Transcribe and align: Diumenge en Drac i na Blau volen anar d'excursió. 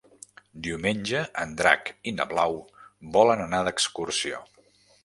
Diumenge 0.67 1.21
en 1.43 1.53
Drac 1.61 1.93
i 2.13 2.17
na 2.17 2.27
Blau 2.33 2.59
volen 3.19 3.47
anar 3.49 3.65
d'excursió. 3.71 4.43